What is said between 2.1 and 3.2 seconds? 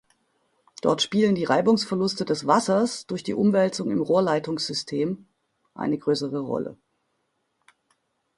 des Wassers